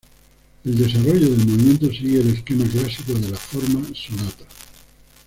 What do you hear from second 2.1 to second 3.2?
el esquema clásico